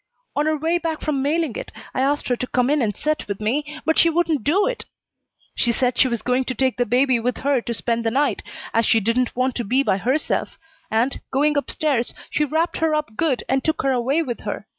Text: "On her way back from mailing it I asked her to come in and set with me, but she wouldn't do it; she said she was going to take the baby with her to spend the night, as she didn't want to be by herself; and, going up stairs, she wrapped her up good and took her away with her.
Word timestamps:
"On 0.35 0.47
her 0.47 0.57
way 0.57 0.79
back 0.79 1.01
from 1.01 1.21
mailing 1.21 1.55
it 1.57 1.71
I 1.93 2.01
asked 2.01 2.27
her 2.29 2.35
to 2.35 2.47
come 2.47 2.71
in 2.71 2.81
and 2.81 2.97
set 2.97 3.27
with 3.27 3.39
me, 3.39 3.79
but 3.85 3.99
she 3.99 4.09
wouldn't 4.09 4.43
do 4.43 4.65
it; 4.65 4.85
she 5.53 5.71
said 5.71 5.95
she 5.95 6.07
was 6.07 6.23
going 6.23 6.43
to 6.45 6.55
take 6.55 6.77
the 6.77 6.87
baby 6.87 7.19
with 7.19 7.37
her 7.45 7.61
to 7.61 7.73
spend 7.75 8.03
the 8.03 8.09
night, 8.09 8.41
as 8.73 8.87
she 8.87 8.99
didn't 8.99 9.35
want 9.35 9.53
to 9.57 9.63
be 9.63 9.83
by 9.83 9.97
herself; 9.99 10.57
and, 10.89 11.21
going 11.31 11.55
up 11.55 11.69
stairs, 11.69 12.15
she 12.31 12.43
wrapped 12.45 12.77
her 12.77 12.95
up 12.95 13.15
good 13.15 13.43
and 13.47 13.63
took 13.63 13.83
her 13.83 13.91
away 13.91 14.23
with 14.23 14.39
her. 14.39 14.65